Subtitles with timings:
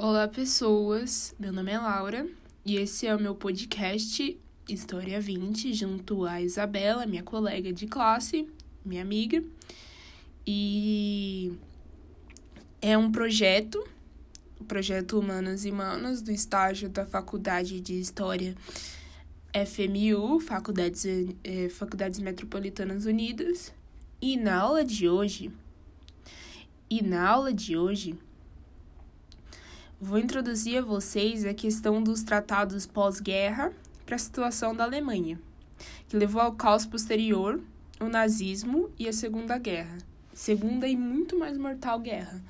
[0.00, 1.34] Olá, pessoas.
[1.40, 2.24] Meu nome é Laura
[2.64, 8.48] e esse é o meu podcast História 20, junto a Isabela, minha colega de classe,
[8.84, 9.42] minha amiga.
[10.46, 11.52] E
[12.80, 13.84] é um projeto,
[14.60, 18.54] o projeto Humanos e Manos, do estágio da Faculdade de História
[19.52, 21.04] FMU, Faculdades,
[21.42, 23.74] eh, Faculdades Metropolitanas Unidas.
[24.22, 25.50] E na aula de hoje,
[26.88, 28.14] e na aula de hoje,
[30.00, 33.72] Vou introduzir a vocês a questão dos tratados pós-guerra
[34.06, 35.40] para a situação da Alemanha,
[36.08, 37.60] que levou ao caos posterior,
[37.98, 39.98] o nazismo e a Segunda Guerra.
[40.32, 42.40] Segunda e muito mais mortal guerra.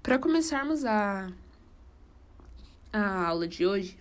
[0.00, 1.28] Para começarmos a,
[2.92, 3.98] a aula de hoje,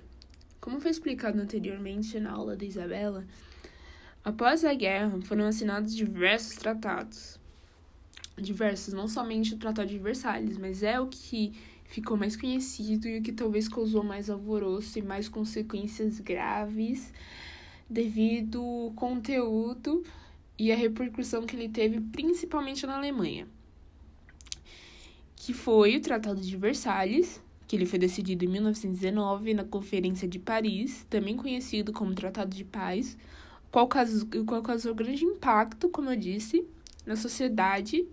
[0.62, 3.26] como foi explicado anteriormente na aula da Isabela,
[4.24, 7.40] após a guerra foram assinados diversos tratados
[8.42, 11.54] diversos, não somente o Tratado de Versalhes, mas é o que
[11.86, 17.12] ficou mais conhecido e o que talvez causou mais alvoroço e mais consequências graves
[17.90, 20.04] devido ao conteúdo
[20.60, 23.48] e a repercussão que ele teve principalmente na Alemanha.
[25.36, 30.40] Que foi o Tratado de Versalhes, que ele foi decidido em 1919 na Conferência de
[30.40, 33.18] Paris, também conhecido como Tratado de Paz,
[33.72, 36.66] qual causou, qual causou grande impacto, como eu disse,
[37.06, 38.06] na sociedade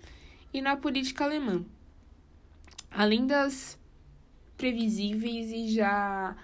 [0.55, 1.65] e na política alemã.
[2.89, 3.77] Além das
[4.57, 6.37] previsíveis e já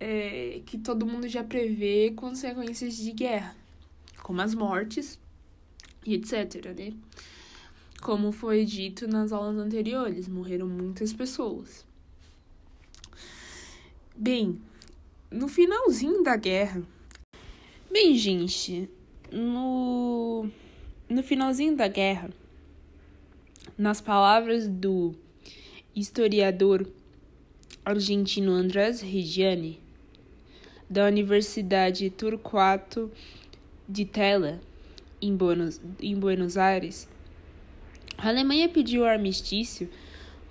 [0.00, 3.56] é, que todo mundo já prevê consequências de guerra,
[4.24, 5.16] como as mortes
[6.04, 6.92] e etc, né?
[8.02, 11.86] Como foi dito nas aulas anteriores, morreram muitas pessoas.
[14.16, 14.60] Bem,
[15.30, 16.82] no finalzinho da guerra.
[17.92, 18.90] Bem, gente,
[19.30, 20.48] no,
[21.08, 22.30] no finalzinho da guerra,
[23.80, 25.14] nas palavras do
[25.96, 26.86] historiador
[27.82, 29.80] argentino Andrés Reggiani,
[30.88, 33.10] da Universidade Torquato
[33.88, 34.60] de Tella,
[35.18, 37.08] em Buenos, em Buenos Aires,
[38.18, 39.88] a Alemanha pediu armistício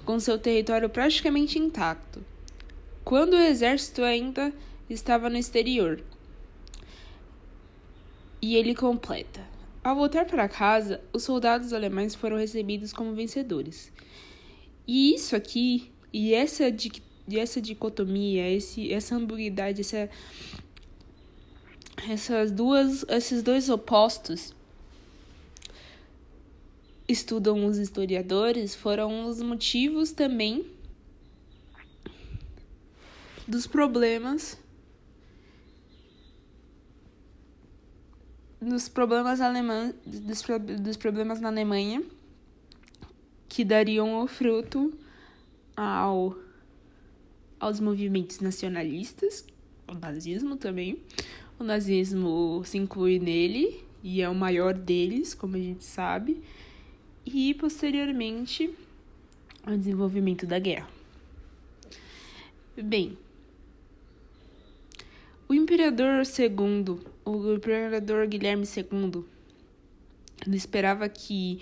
[0.04, 2.26] com seu território praticamente intacto,
[3.06, 4.52] quando o exército ainda
[4.90, 6.04] estava no exterior.
[8.42, 9.59] E ele completa.
[9.84, 13.92] Ao voltar para casa, os soldados alemães foram recebidos como vencedores.
[14.86, 16.64] E isso aqui, e essa,
[17.28, 20.10] e essa dicotomia, esse, essa ambiguidade, essa,
[22.10, 24.54] essas duas, esses dois opostos
[27.08, 30.64] estudam os historiadores foram dos motivos também
[33.48, 34.60] dos problemas
[38.62, 40.44] dos problemas alemães, dos,
[40.82, 42.04] dos problemas na Alemanha
[43.48, 44.94] que dariam o fruto
[45.76, 46.38] ao,
[47.60, 49.46] aos movimentos nacionalistas,
[49.88, 51.00] o nazismo também.
[51.58, 56.42] O nazismo se inclui nele e é o maior deles, como a gente sabe,
[57.26, 58.74] e posteriormente
[59.64, 60.88] ao desenvolvimento da guerra.
[62.82, 63.18] Bem,
[65.50, 67.00] o imperador II,
[67.30, 69.24] o imperador Guilherme II,
[70.46, 71.60] ele esperava que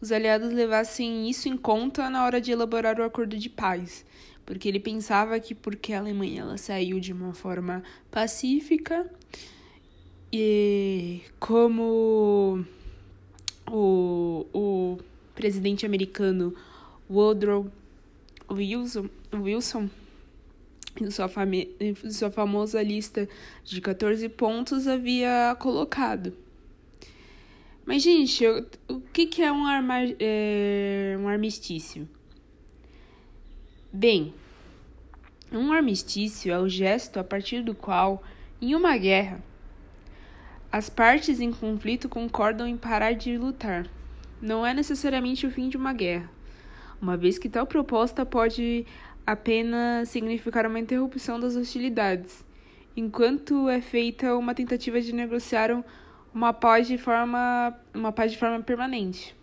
[0.00, 4.04] os aliados levassem isso em conta na hora de elaborar o acordo de paz,
[4.44, 9.10] porque ele pensava que porque a Alemanha ela saiu de uma forma pacífica
[10.32, 12.64] e como
[13.70, 14.98] o, o
[15.34, 16.54] presidente americano
[17.08, 17.70] Woodrow
[18.50, 19.88] Wilson, Wilson
[21.00, 21.30] em sua,
[21.80, 23.28] em sua famosa lista
[23.64, 26.32] de 14 pontos havia colocado.
[27.86, 32.08] Mas, gente, eu, o que, que é, um, arma, é um armistício?
[33.92, 34.32] Bem,
[35.52, 38.22] um armistício é o gesto a partir do qual,
[38.60, 39.42] em uma guerra,
[40.72, 43.86] as partes em conflito concordam em parar de lutar.
[44.40, 46.28] Não é necessariamente o fim de uma guerra,
[47.00, 48.84] uma vez que tal proposta pode
[49.26, 52.44] apenas significar uma interrupção das hostilidades,
[52.96, 55.84] enquanto é feita uma tentativa de negociar
[56.32, 59.34] uma paz de forma, uma paz de forma permanente.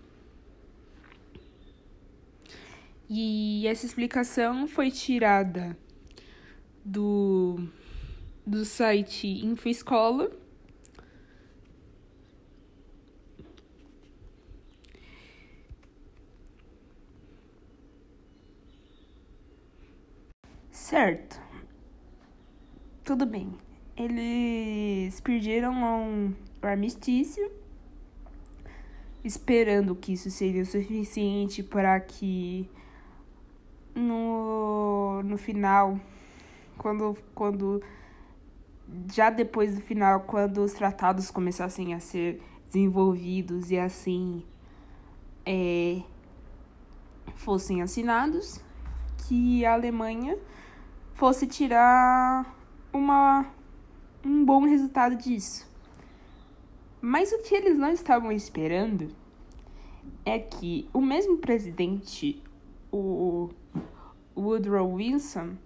[3.10, 5.78] E essa explicação foi tirada
[6.84, 7.68] do,
[8.46, 10.32] do site InfoEscola.
[20.92, 21.40] Certo.
[23.02, 23.50] Tudo bem.
[23.96, 27.50] Eles pediram um armistício
[29.24, 32.70] esperando que isso seria o suficiente para que
[33.96, 35.98] no, no final,
[36.78, 37.82] quando, quando
[39.14, 44.44] já depois do final, quando os tratados começassem a ser desenvolvidos e assim
[45.46, 46.02] é,
[47.36, 48.62] fossem assinados,
[49.26, 50.38] que a Alemanha
[51.22, 52.52] fosse tirar
[52.92, 53.46] uma,
[54.26, 55.70] um bom resultado disso.
[57.00, 59.16] Mas o que eles não estavam esperando
[60.26, 62.42] é que o mesmo presidente,
[62.92, 63.52] o
[64.36, 65.58] Woodrow Wilson,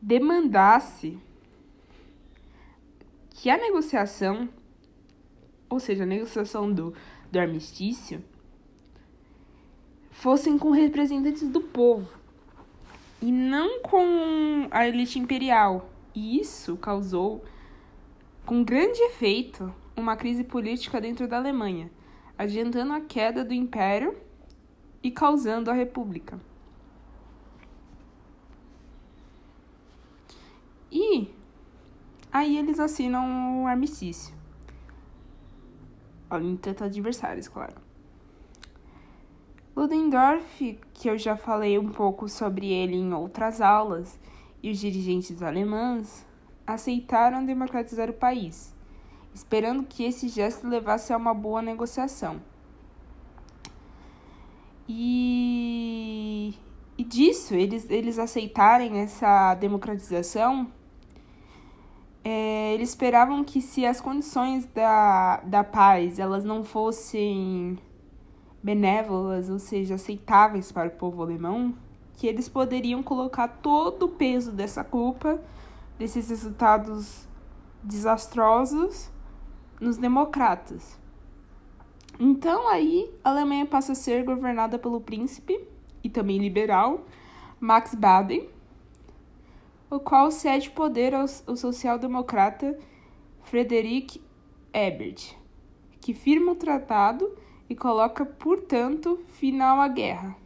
[0.00, 1.18] demandasse
[3.28, 4.48] que a negociação,
[5.68, 6.94] ou seja, a negociação do,
[7.30, 8.24] do armistício,
[10.10, 12.21] fossem com representantes do povo
[13.22, 15.88] e não com a elite imperial.
[16.12, 17.44] E isso causou
[18.44, 21.90] com grande efeito uma crise política dentro da Alemanha,
[22.36, 24.16] adiantando a queda do império
[25.02, 26.38] e causando a república.
[30.90, 31.32] E
[32.30, 34.34] aí eles assinam o armistício.
[36.60, 37.91] Tanto adversários, claro.
[39.74, 44.18] Ludendorff, que eu já falei um pouco sobre ele em outras aulas,
[44.62, 46.26] e os dirigentes alemães
[46.66, 48.74] aceitaram democratizar o país,
[49.34, 52.40] esperando que esse gesto levasse a uma boa negociação.
[54.86, 56.54] E,
[56.98, 60.70] e disso, eles, eles aceitarem essa democratização,
[62.22, 67.78] é, eles esperavam que se as condições da, da paz elas não fossem
[68.62, 71.74] benévolas, ou seja, aceitáveis para o povo alemão,
[72.16, 75.40] que eles poderiam colocar todo o peso dessa culpa
[75.98, 77.26] desses resultados
[77.82, 79.10] desastrosos
[79.80, 80.98] nos democratas.
[82.18, 85.58] Então aí a Alemanha passa a ser governada pelo príncipe
[86.04, 87.04] e também liberal
[87.60, 88.48] Max Baden,
[89.90, 92.78] o qual cede poder ao, ao social-democrata
[93.42, 94.20] Friedrich
[94.72, 95.36] Ebert,
[96.00, 97.30] que firma o tratado
[97.72, 100.36] e coloca, portanto, final à guerra.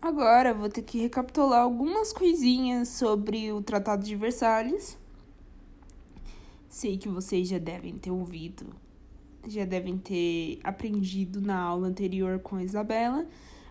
[0.00, 4.98] Agora vou ter que recapitular algumas coisinhas sobre o Tratado de Versalhes.
[6.68, 8.66] Sei que vocês já devem ter ouvido,
[9.46, 13.26] já devem ter aprendido na aula anterior com a Isabela,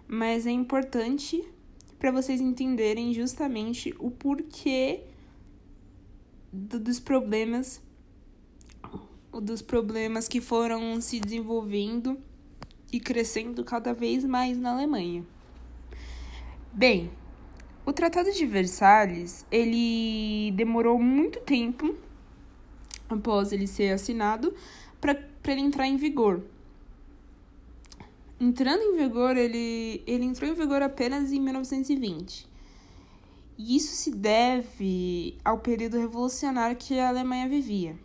[0.08, 1.48] mas é importante
[2.00, 5.04] para vocês entenderem justamente o porquê
[6.52, 7.82] do, dos problemas
[9.42, 12.18] dos problemas que foram se desenvolvendo
[12.92, 15.24] e crescendo cada vez mais na Alemanha.
[16.74, 17.12] Bem,
[17.86, 21.96] o Tratado de Versalhes, ele demorou muito tempo
[23.10, 24.54] após ele ser assinado
[25.00, 25.18] para
[25.48, 26.44] ele entrar em vigor.
[28.40, 32.47] Entrando em vigor, ele, ele entrou em vigor apenas em 1920.
[33.58, 37.98] E isso se deve ao período revolucionário que a Alemanha vivia.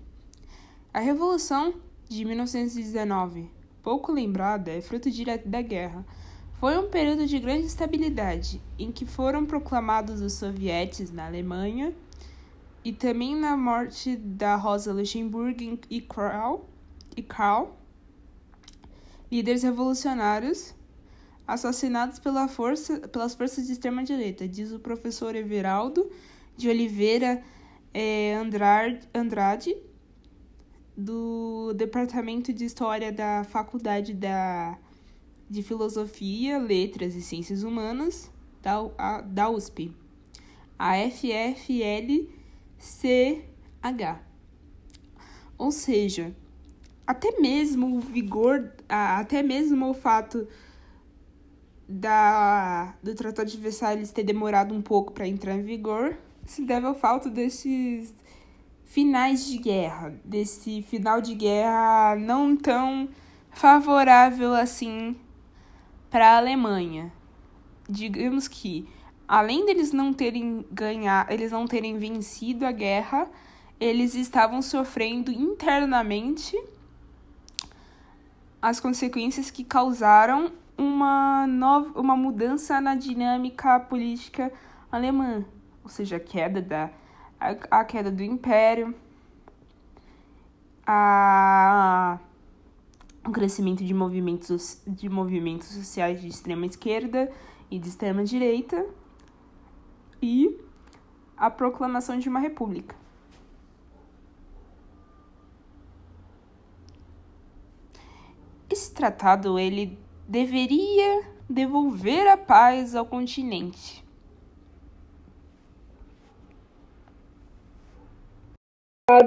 [0.94, 1.74] A Revolução
[2.08, 3.50] de 1919,
[3.82, 6.04] pouco lembrada, é fruto direto da guerra
[6.62, 11.92] foi um período de grande estabilidade, em que foram proclamados os sovietes na Alemanha
[12.84, 16.60] e também na morte da Rosa Luxemburgo e Karl,
[17.16, 17.70] e Karl
[19.28, 20.72] líderes revolucionários
[21.52, 26.10] assassinados pela força, pelas forças de extrema-direita, diz o professor Everaldo
[26.56, 27.42] de Oliveira
[27.92, 28.34] é,
[29.14, 29.76] Andrade,
[30.96, 34.78] do Departamento de História da Faculdade da
[35.48, 38.30] de Filosofia, Letras e Ciências Humanas
[38.62, 39.94] da, a, da USP,
[40.78, 42.32] a FFLCH.
[45.58, 46.34] Ou seja,
[47.06, 50.48] até mesmo o vigor, até mesmo o fato
[51.92, 56.86] da, do Tratado de Versalhes ter demorado um pouco para entrar em vigor se deve
[56.86, 58.14] ao fato desses
[58.84, 63.08] finais de guerra, desse final de guerra não tão
[63.50, 65.16] favorável assim
[66.10, 67.12] para a Alemanha.
[67.88, 68.88] Digamos que,
[69.28, 73.28] além deles não terem ganhar, eles não terem vencido a guerra,
[73.78, 76.58] eles estavam sofrendo internamente
[78.60, 84.52] as consequências que causaram uma nova uma mudança na dinâmica política
[84.90, 85.44] alemã,
[85.82, 86.90] ou seja, a queda da
[87.40, 88.94] a, a queda do império,
[90.86, 92.18] a
[93.24, 97.30] o crescimento de movimentos, de movimentos sociais de extrema esquerda
[97.70, 98.84] e de extrema direita,
[100.20, 100.60] e
[101.36, 102.96] a proclamação de uma república.
[108.68, 109.98] Esse tratado ele
[110.32, 114.02] deveria devolver a paz ao continente.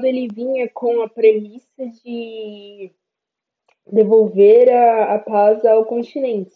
[0.03, 2.91] ele vinha com a premissa de
[3.85, 6.51] devolver a, a paz ao continente.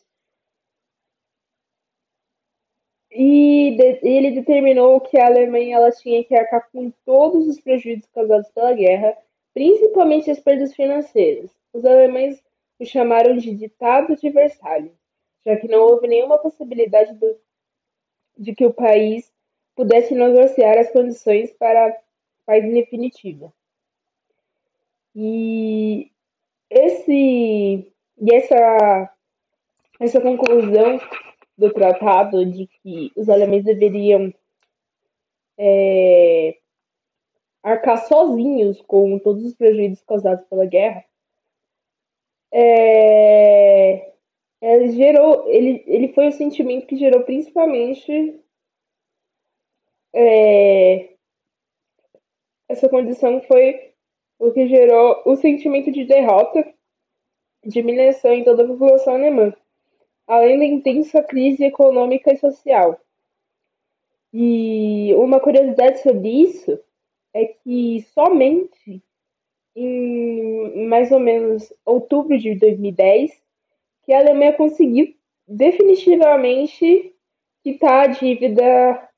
[3.12, 8.10] E de, ele determinou que a Alemanha ela tinha que arcar com todos os prejuízos
[8.16, 9.16] causados pela guerra,
[9.54, 11.52] principalmente as perdas financeiras.
[11.72, 12.42] Os alemães
[12.80, 14.94] o chamaram de Ditado de Versalhes,
[15.46, 17.38] já que não houve nenhuma possibilidade do,
[18.38, 19.32] de que o país
[19.76, 21.98] pudesse negociar as condições para
[22.46, 23.54] paz definitiva.
[25.16, 26.12] E
[26.70, 29.14] esse e essa
[30.00, 31.00] essa conclusão
[31.58, 34.34] do tratado de que os alemães deveriam
[35.58, 36.58] é,
[37.62, 41.04] arcar sozinhos com todos os prejuízos causados pela guerra,
[42.52, 44.14] é,
[44.62, 48.40] ele gerou, ele, ele foi o sentimento que gerou principalmente
[50.14, 51.10] é,
[52.68, 53.94] essa condição foi
[54.40, 56.74] o que gerou o sentimento de derrota,
[57.66, 59.54] diminuição em toda a população alemã
[60.30, 63.02] além da intensa crise econômica e social.
[64.32, 66.80] E uma curiosidade sobre isso
[67.34, 69.04] é que somente
[69.76, 73.32] em mais ou menos outubro de 2010
[74.04, 75.16] que a Alemanha conseguiu
[75.48, 77.16] definitivamente
[77.64, 79.10] quitar a dívida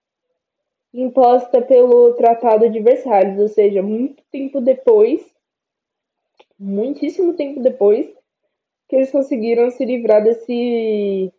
[0.93, 5.21] imposta pelo Tratado de Versalhes, ou seja, muito tempo depois,
[6.59, 8.07] muitíssimo tempo depois,
[8.89, 11.31] que eles conseguiram se livrar desse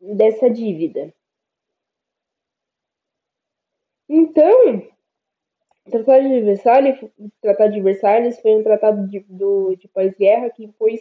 [0.00, 1.14] dessa dívida.
[4.08, 4.93] Então,
[5.86, 6.98] o Tratado de Versalhes,
[7.40, 11.00] Tratado de Versalhes foi um tratado de, do, de pós-guerra que impôs,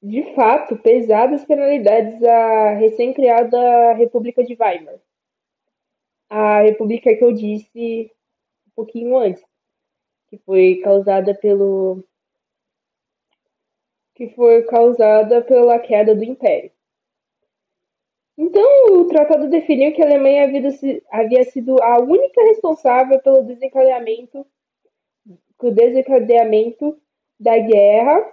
[0.00, 5.00] de fato, pesadas penalidades à recém-criada República de Weimar.
[6.30, 8.10] A república que eu disse
[8.66, 9.44] um pouquinho antes,
[10.28, 12.04] que foi causada pelo
[14.14, 16.70] que foi causada pela queda do Império.
[18.42, 20.50] Então, o tratado definiu que a Alemanha
[21.12, 24.44] havia sido a única responsável pelo desencadeamento,
[25.72, 27.00] desencadeamento
[27.38, 28.32] da guerra,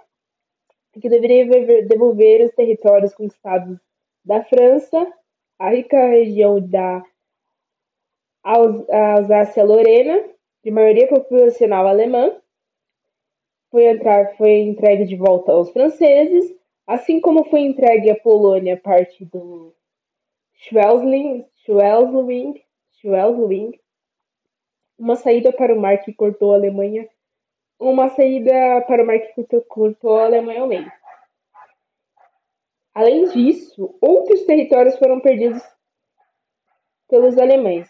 [1.00, 1.46] que deveria
[1.86, 3.78] devolver os territórios conquistados
[4.24, 5.06] da França,
[5.56, 7.04] a rica região da
[8.42, 10.28] Alsácia-Lorena,
[10.64, 12.36] de maioria populacional alemã,
[13.70, 16.52] foi, entrar, foi entregue de volta aos franceses,
[16.84, 19.72] assim como foi entregue à Polônia parte do
[20.60, 22.64] Schleswig, Schleswig,
[23.00, 23.80] Schleswig,
[24.98, 27.08] uma saída para o mar que cortou a Alemanha,
[27.78, 30.92] uma saída para o mar que cortou, cortou a Alemanha ao meio.
[32.92, 35.62] Além disso, outros territórios foram perdidos
[37.08, 37.88] pelos alemães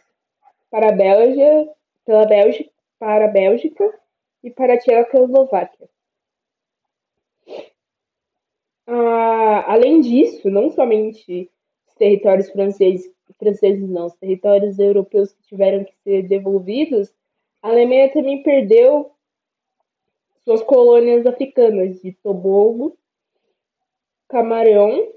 [0.71, 1.75] para a Bélgica,
[2.05, 4.01] pela Bélgica, para a Bélgica
[4.45, 5.89] e para a Tchecoslováquia.
[8.87, 11.51] Ah, além disso, não somente
[12.01, 17.13] territórios franceses, franceses não, os territórios europeus que tiveram que ser devolvidos,
[17.63, 19.13] a Alemanha também perdeu
[20.43, 22.97] suas colônias africanas de Tobago,
[24.29, 25.13] Camarão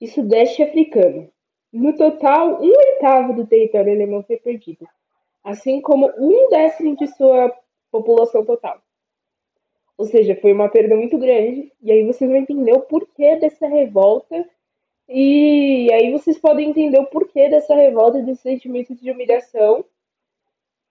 [0.00, 1.30] e Sudeste africano.
[1.72, 4.88] No total, um oitavo do território alemão foi perdido,
[5.44, 7.56] assim como um décimo de sua
[7.92, 8.82] população total.
[9.96, 11.72] Ou seja, foi uma perda muito grande.
[11.80, 14.44] E aí vocês vão entender o porquê dessa revolta.
[15.08, 19.84] E aí vocês podem entender o porquê dessa revolta, desse sentimento de humilhação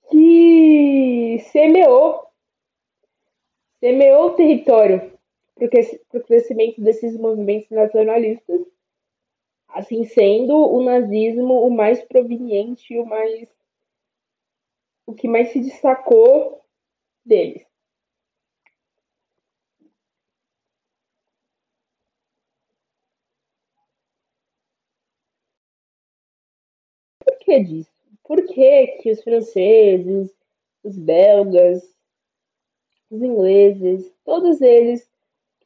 [0.10, 2.26] que semeou,
[3.80, 5.12] semeou o território
[5.56, 8.62] para o crescimento desses movimentos nacionalistas,
[9.68, 13.50] assim sendo o nazismo o mais proveniente, o mais
[15.06, 16.62] o que mais se destacou
[17.24, 17.65] deles.
[27.46, 27.92] Por que disso?
[28.24, 30.36] Por que, que os franceses,
[30.84, 31.84] os belgas,
[33.12, 35.08] os ingleses, todos eles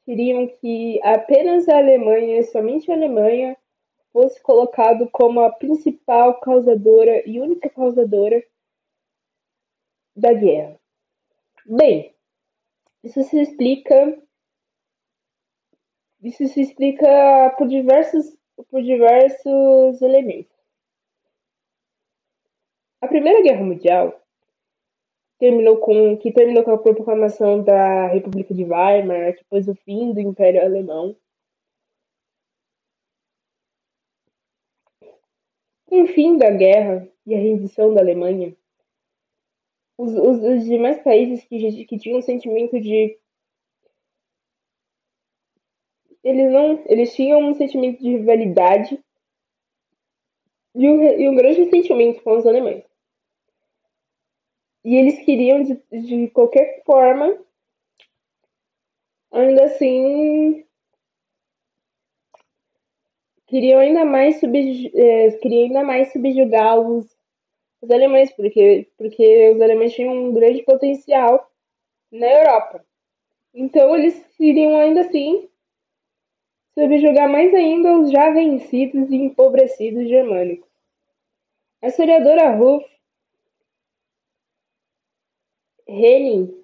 [0.04, 3.56] queriam que apenas a Alemanha, somente a Alemanha,
[4.12, 8.44] fosse colocado como a principal causadora e única causadora
[10.14, 10.78] da guerra.
[11.66, 12.14] Bem,
[13.02, 14.22] isso se explica
[16.22, 18.38] isso se explica por diversos
[18.70, 20.59] por diversos elementos.
[23.02, 24.22] A Primeira Guerra Mundial
[25.40, 30.12] terminou com que terminou com a proclamação da República de Weimar, que pôs o fim
[30.14, 31.16] do Império Alemão.
[35.86, 38.54] Com o fim da guerra e a rendição da Alemanha,
[39.98, 43.18] os, os, os demais países que, que tinham um sentimento de
[46.22, 49.02] eles não eles tinham um sentimento de rivalidade
[50.76, 52.89] e um, e um grande sentimento com os alemães
[54.84, 57.38] e eles queriam, de, de qualquer forma,
[59.32, 60.66] ainda assim,
[63.48, 64.58] queriam ainda mais, sub,
[64.94, 67.06] é, queriam ainda mais subjugar os,
[67.82, 71.52] os alemães, porque, porque os alemães tinham um grande potencial
[72.12, 72.86] na Europa.
[73.54, 75.50] Então, eles queriam ainda assim
[76.74, 80.70] subjugar mais ainda os já vencidos e empobrecidos germânicos.
[81.82, 82.86] A historiadora Ruth
[85.90, 86.56] Henning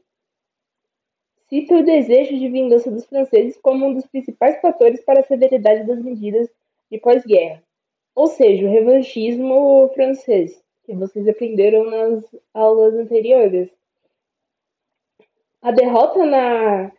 [1.50, 5.86] cita o desejo de vingança dos franceses como um dos principais fatores para a severidade
[5.86, 6.50] das medidas
[6.91, 7.63] de pós-guerra,
[8.13, 13.70] ou seja, o revanchismo francês, que vocês aprenderam nas aulas anteriores.
[15.62, 16.91] A derrota na,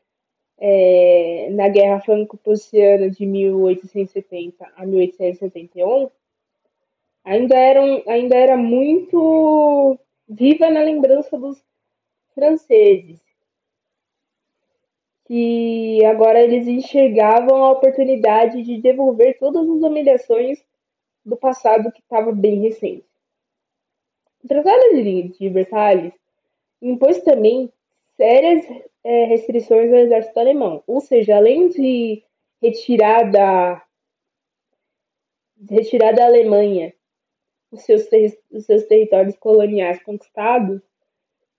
[0.58, 6.10] é, na Guerra Franco-Prussiana de 1870 a 1871
[7.24, 11.62] ainda era, ainda era muito viva na lembrança dos
[12.36, 13.18] franceses,
[15.24, 20.62] que agora eles enxergavam a oportunidade de devolver todas as humilhações
[21.24, 23.06] do passado que estava bem recente.
[24.44, 26.12] O Tratado de Versalhes
[26.80, 27.72] impôs também
[28.16, 28.64] sérias
[29.02, 32.22] é, restrições ao exército alemão, ou seja, além de
[32.62, 33.82] retirar da,
[35.56, 36.94] de retirar da Alemanha
[37.72, 38.06] os seus,
[38.52, 40.80] os seus territórios coloniais conquistados,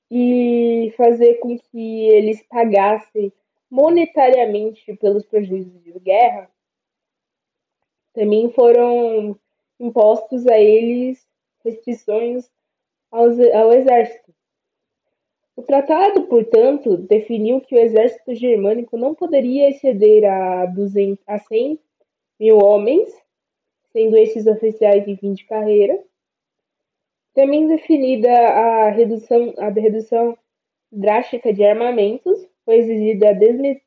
[0.10, 3.32] e fazer com que eles pagassem
[3.70, 6.50] monetariamente pelos prejuízos de guerra,
[8.14, 9.38] também foram
[9.80, 11.28] impostos a eles
[11.64, 12.50] restrições
[13.12, 14.34] aos, ao exército.
[15.56, 21.80] O tratado, portanto, definiu que o exército germânico não poderia exceder a, 200, a 100
[22.40, 23.10] mil homens,
[23.92, 26.00] sendo esses oficiais em fim de carreira,
[27.38, 30.36] também definida a redução, a redução
[30.92, 33.34] drástica de armamentos, foi exigida a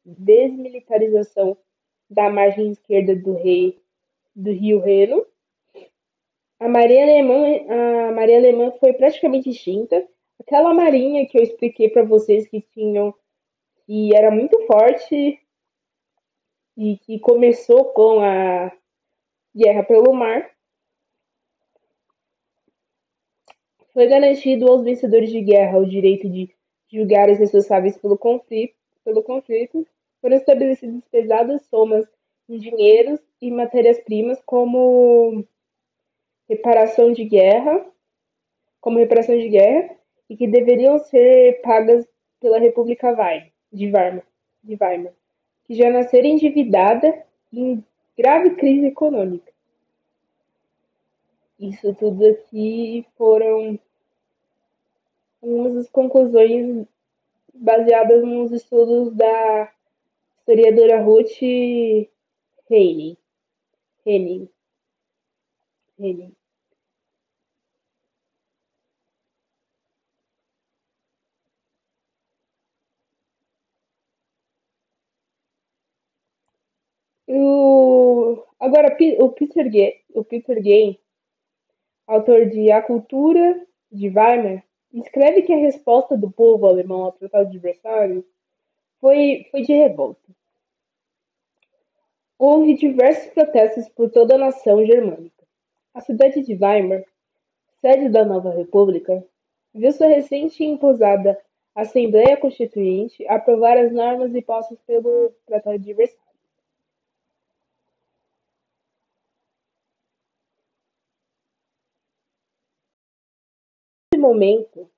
[0.07, 1.57] desmilitarização
[2.09, 3.77] da margem esquerda do, rei,
[4.37, 5.27] do rio Reno.
[6.61, 10.07] A marinha alemã, a marinha alemã foi praticamente extinta.
[10.39, 13.13] Aquela marinha que eu expliquei para vocês que tinham
[13.85, 15.41] que era muito forte
[16.77, 18.71] e que começou com a
[19.53, 20.49] guerra pelo mar,
[23.93, 26.49] Foi garantido aos vencedores de guerra o direito de
[26.93, 28.75] julgar os responsáveis pelo conflito,
[29.05, 29.87] pelo conflito.
[30.21, 32.07] Foram estabelecidas pesadas somas
[32.49, 35.45] em dinheiros e matérias-primas como
[36.49, 37.85] reparação de guerra,
[38.81, 39.97] como reparação de guerra,
[40.29, 42.07] e que deveriam ser pagas
[42.41, 43.13] pela República
[43.73, 44.23] de Weimar,
[44.63, 45.13] de Weimar,
[45.65, 47.85] que já nascera endividada em
[48.17, 49.53] grave crise econômica.
[51.61, 53.79] Isso tudo aqui foram
[55.43, 56.87] algumas das conclusões
[57.53, 59.71] baseadas nos estudos da
[60.39, 61.43] historiadora Ruth
[62.71, 63.15] Henning.
[64.07, 64.49] Henning.
[65.99, 66.35] Henning.
[77.29, 80.99] O, agora, o Peter, Gay, o Peter Gay
[82.11, 87.49] autor de A Cultura de Weimar, escreve que a resposta do povo alemão ao Tratado
[87.49, 88.25] de Versalhes
[89.01, 90.21] foi, foi de revolta.
[92.37, 95.47] Houve diversos protestos por toda a nação germânica.
[95.95, 97.05] A cidade de Weimar,
[97.81, 99.25] sede da nova república,
[99.73, 101.41] viu sua recente imposada
[101.77, 106.30] Assembleia Constituinte aprovar as normas impostas pelo Tratado de Versalhes.
[114.31, 114.89] Momento,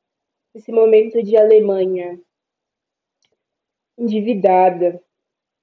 [0.55, 2.21] esse momento de Alemanha
[3.97, 5.03] endividada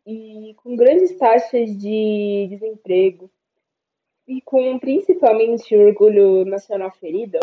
[0.06, 3.30] e com grandes taxas de desemprego
[4.28, 7.38] e com principalmente orgulho nacional ferido,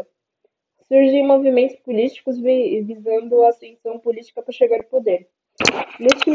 [0.89, 5.29] surgem movimentos políticos visando a ascensão política para chegar ao poder.
[6.01, 6.31] Neste,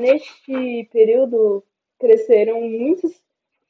[0.00, 1.64] neste período
[1.98, 3.22] cresceram muitos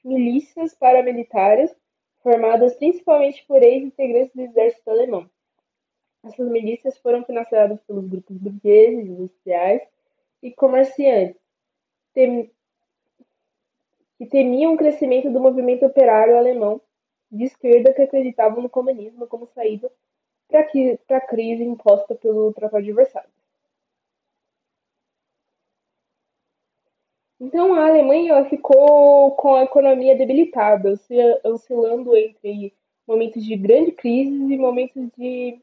[0.03, 1.75] milícias paramilitares
[2.23, 5.31] formadas principalmente por ex-integrantes do exército alemão.
[6.27, 9.81] Essas milícias foram financiadas pelos grupos burgueses, industriais
[10.43, 11.41] e comerciantes,
[12.13, 12.51] tem,
[14.19, 16.81] que temiam o crescimento do movimento operário alemão
[17.31, 19.91] de esquerda que acreditavam no comunismo como saída
[20.49, 23.31] para a crise imposta pelo Tratado de Versalhes.
[27.39, 30.95] Então a Alemanha ficou com a economia debilitada,
[31.45, 32.75] oscilando entre
[33.07, 35.61] momentos de grande crise e momentos de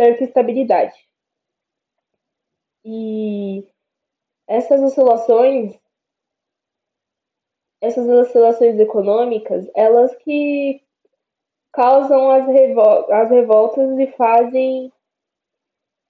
[0.00, 0.98] certa estabilidade.
[2.82, 3.68] E
[4.48, 5.78] essas oscilações,
[7.82, 10.82] essas oscilações econômicas, elas que
[11.70, 14.90] causam as, revol as revoltas e fazem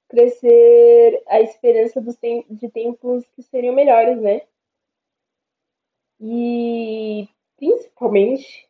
[0.08, 4.42] crescer a esperança dos tem de tempos que seriam melhores, né?
[6.20, 8.68] E principalmente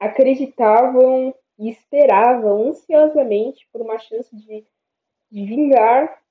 [0.00, 4.64] acreditavam e esperavam ansiosamente por uma chance de,
[5.30, 6.22] de vingar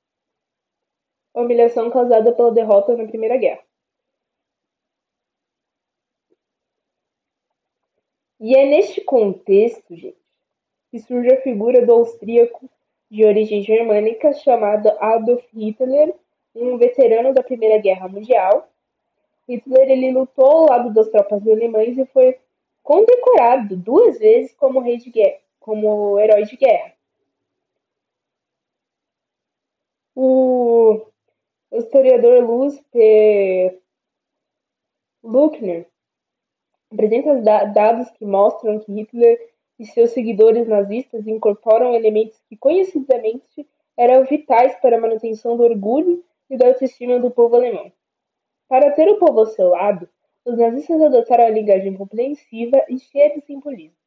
[1.33, 3.61] a humilhação causada pela derrota na Primeira Guerra.
[8.39, 10.17] E é neste contexto, gente,
[10.91, 12.69] que surge a figura do austríaco
[13.09, 16.13] de origem germânica chamado Adolf Hitler,
[16.55, 18.71] um veterano da Primeira Guerra Mundial.
[19.47, 22.37] Hitler ele lutou ao lado das tropas alemãs e foi
[22.87, 26.93] condecorado duas vezes como rei de guerra, como herói de guerra.
[30.15, 31.05] O
[31.69, 33.77] historiador Luz P.
[35.21, 35.89] Luckner
[36.89, 44.23] apresenta dados que mostram que Hitler e seus seguidores nazistas incorporam elementos que conhecidamente eram
[44.23, 47.91] vitais para a manutenção do orgulho e da autoestima do povo alemão.
[48.69, 50.07] Para ter o povo ao seu lado,
[50.47, 53.97] os nazistas adotaram a linguagem compreensiva e cheia de simbolismo.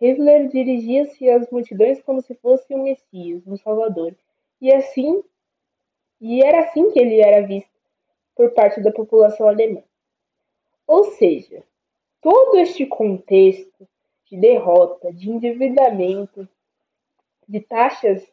[0.00, 4.16] Hitler dirigia-se às multidões como se fosse um Messias, um Salvador,
[4.60, 5.22] e assim
[6.20, 7.70] e era assim que ele era visto
[8.34, 9.82] por parte da população alemã.
[10.86, 11.62] Ou seja,
[12.20, 13.86] todo este contexto
[14.30, 16.48] de derrota, de endividamento,
[17.46, 18.26] de taxas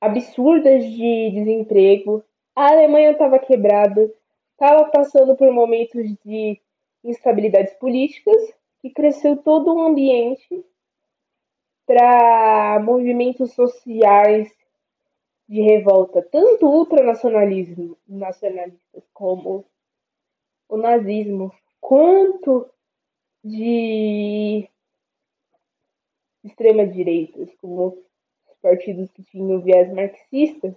[0.00, 2.22] absurdas de desemprego.
[2.54, 4.12] A Alemanha estava quebrada,
[4.56, 6.58] estava passando por momentos de
[7.04, 10.64] instabilidades políticas e cresceu todo um ambiente
[11.84, 14.50] para movimentos sociais
[15.46, 19.64] de revolta, tanto ultranacionalismo nacionalistas como
[20.68, 22.68] o nazismo, quanto
[23.44, 24.68] de
[26.42, 27.98] extrema-direitas, como
[28.48, 30.76] os partidos que tinham viés marxista,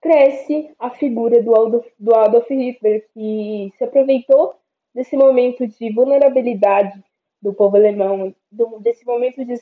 [0.00, 4.54] cresce a figura do Adolf, do Adolf Hitler, que se aproveitou
[4.94, 7.02] desse momento de vulnerabilidade
[7.40, 8.34] do povo alemão,
[8.80, 9.54] desse momento de,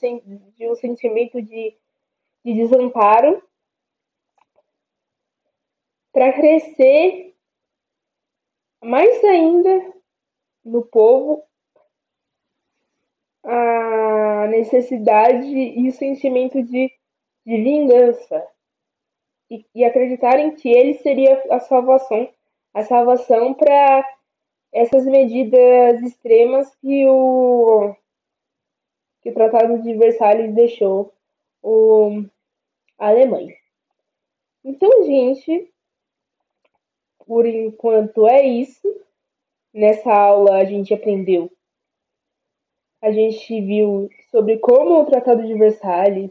[0.56, 1.76] de um sentimento de,
[2.44, 3.42] de desamparo,
[6.12, 7.34] para crescer
[8.82, 9.94] mais ainda
[10.64, 11.42] no povo
[13.44, 16.90] a necessidade e o sentimento de,
[17.44, 18.46] de vingança
[19.50, 22.28] e, e acreditarem que ele seria a salvação,
[22.74, 24.04] a salvação para
[24.72, 27.94] essas medidas extremas que o
[29.22, 31.12] que o Tratado de Versalhes deixou
[31.62, 32.24] o,
[32.98, 33.54] a Alemanha.
[34.64, 35.72] Então, gente,
[37.26, 38.88] por enquanto é isso.
[39.74, 41.50] Nessa aula a gente aprendeu
[43.06, 46.30] a gente viu sobre como o Tratado de Versalhes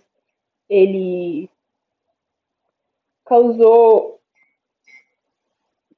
[0.67, 1.49] ele
[3.26, 4.22] causou,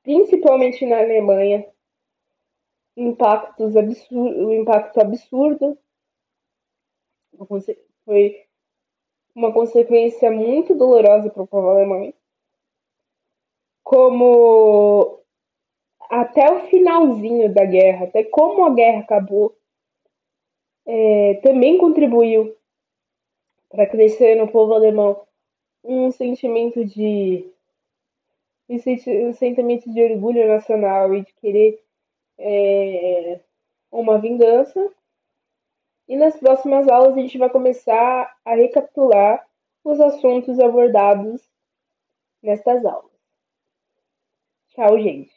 [0.01, 1.67] principalmente na Alemanha,
[2.95, 5.77] impactos absurdo, um impacto absurdo.
[8.05, 8.47] Foi
[9.35, 12.11] uma consequência muito dolorosa para o povo alemão.
[13.83, 15.19] Como
[16.09, 19.55] até o finalzinho da guerra, até como a guerra acabou,
[20.85, 22.55] é, também contribuiu
[23.69, 25.26] para crescer no povo alemão
[25.83, 27.49] um sentimento de
[28.69, 31.81] um sentimento de orgulho nacional e de querer
[32.37, 33.39] é,
[33.91, 34.91] uma vingança.
[36.07, 39.45] E nas próximas aulas a gente vai começar a recapitular
[39.83, 41.41] os assuntos abordados
[42.41, 43.11] nestas aulas.
[44.69, 45.36] Tchau, gente.